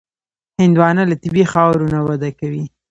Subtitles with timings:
[0.61, 2.65] هندوانه له طبیعي خاورې نه وده کوي.